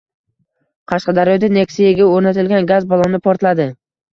Qashqadaryoda 0.91 1.51
Nexia’ga 1.57 2.09
o‘rnatilgan 2.17 2.73
gaz 2.73 2.91
balloni 2.95 3.25
portladi 3.29 3.73